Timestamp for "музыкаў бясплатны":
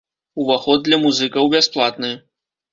1.05-2.13